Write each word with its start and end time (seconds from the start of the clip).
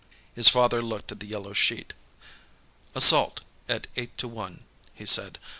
His 0.33 0.49
father 0.49 0.81
looked 0.81 1.11
at 1.11 1.19
the 1.19 1.27
yellow 1.27 1.53
sheet. 1.53 1.93
"Assault, 2.95 3.41
at 3.69 3.85
eight 3.95 4.17
to 4.17 4.27
one," 4.27 4.63
he 4.95 5.05
said. 5.05 5.37